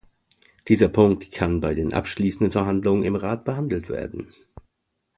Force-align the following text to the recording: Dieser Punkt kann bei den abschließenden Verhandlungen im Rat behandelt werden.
Dieser 0.67 0.87
Punkt 0.87 1.31
kann 1.31 1.61
bei 1.61 1.75
den 1.75 1.93
abschließenden 1.93 2.51
Verhandlungen 2.51 3.03
im 3.03 3.15
Rat 3.15 3.45
behandelt 3.45 3.87
werden. 3.87 4.33